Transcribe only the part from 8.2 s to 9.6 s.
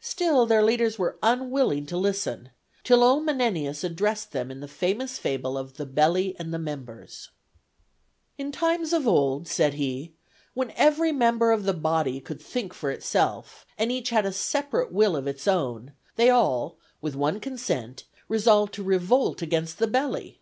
"In times of old,"